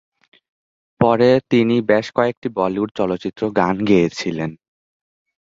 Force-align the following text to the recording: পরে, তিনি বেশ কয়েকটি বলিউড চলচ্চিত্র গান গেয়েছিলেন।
পরে, 1.01 1.29
তিনি 1.49 1.75
বেশ 1.89 2.05
কয়েকটি 2.15 2.47
বলিউড 2.55 2.89
চলচ্চিত্র 2.95 3.41
গান 3.51 3.75
গেয়েছিলেন। 3.85 4.51